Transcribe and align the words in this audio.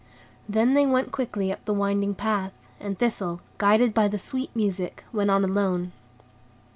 Then 0.49 0.73
they 0.73 0.87
went 0.87 1.11
quickly 1.11 1.51
up 1.51 1.63
the 1.65 1.75
winding 1.75 2.15
path, 2.15 2.53
and 2.79 2.97
Thistle, 2.97 3.39
guided 3.59 3.93
by 3.93 4.07
the 4.07 4.17
sweet 4.17 4.49
music, 4.55 5.03
went 5.13 5.29
on 5.29 5.43
alone. 5.45 5.91